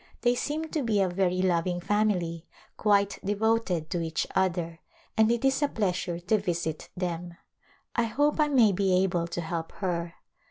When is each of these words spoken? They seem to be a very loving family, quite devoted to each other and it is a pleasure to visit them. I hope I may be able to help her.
They 0.21 0.33
seem 0.33 0.63
to 0.69 0.81
be 0.81 0.99
a 0.99 1.07
very 1.07 1.43
loving 1.43 1.79
family, 1.79 2.47
quite 2.75 3.19
devoted 3.23 3.91
to 3.91 4.01
each 4.01 4.25
other 4.33 4.79
and 5.15 5.31
it 5.31 5.45
is 5.45 5.61
a 5.61 5.67
pleasure 5.67 6.17
to 6.21 6.39
visit 6.39 6.89
them. 6.97 7.37
I 7.95 8.05
hope 8.05 8.39
I 8.39 8.47
may 8.47 8.71
be 8.71 9.03
able 9.03 9.27
to 9.27 9.41
help 9.41 9.73
her. 9.73 10.15